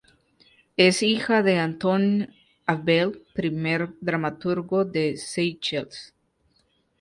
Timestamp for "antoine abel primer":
1.59-3.91